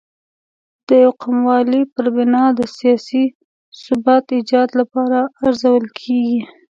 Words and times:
د 0.87 0.89
یو 1.03 1.11
قوموالۍ 1.21 1.81
پر 1.93 2.05
بنا 2.15 2.43
د 2.59 2.61
سیاسي 2.77 3.23
ثبات 3.83 4.25
ایجاد 4.37 4.69
لپاره 4.79 5.19
ارزول 5.45 5.85
کېږي. 5.99 6.41